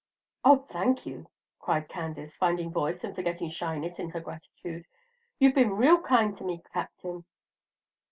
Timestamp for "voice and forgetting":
2.71-3.49